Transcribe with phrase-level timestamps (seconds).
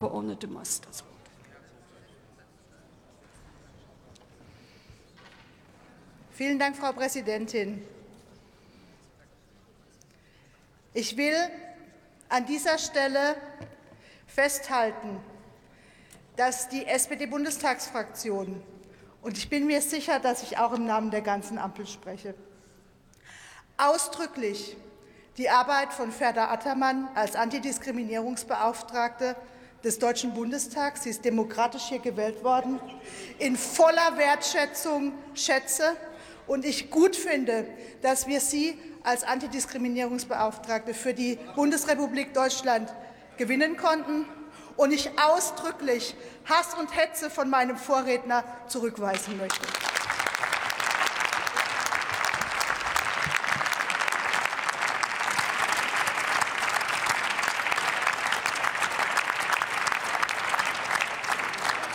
[0.00, 1.12] Abgeordnete Mast das Wort.
[6.30, 7.84] Vielen Dank, Frau Präsidentin.
[10.94, 11.34] Ich will
[12.28, 13.34] an dieser Stelle
[14.28, 15.18] festhalten,
[16.36, 18.62] dass die SPD-Bundestagsfraktion
[19.20, 22.36] und ich bin mir sicher, dass ich auch im Namen der ganzen Ampel spreche,
[23.76, 24.76] ausdrücklich
[25.38, 29.34] die Arbeit von Ferda Attermann als Antidiskriminierungsbeauftragte
[29.84, 32.80] des Deutschen Bundestags, sie ist demokratisch hier gewählt worden,
[33.38, 35.96] in voller Wertschätzung schätze
[36.46, 37.66] und ich gut finde,
[38.02, 42.92] dass wir sie als Antidiskriminierungsbeauftragte für die Bundesrepublik Deutschland
[43.36, 44.26] gewinnen konnten
[44.76, 49.66] und ich ausdrücklich Hass und Hetze von meinem Vorredner zurückweisen möchte.